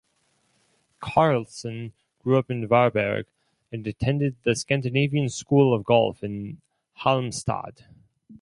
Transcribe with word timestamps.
Carlsson 0.99 1.91
grew 2.23 2.35
up 2.35 2.49
in 2.49 2.67
Varberg 2.67 3.25
and 3.71 3.85
attended 3.85 4.35
the 4.41 4.55
Scandinavian 4.55 5.29
School 5.29 5.75
of 5.75 5.83
Golf 5.83 6.23
in 6.23 6.59
Halmstad. 7.01 7.85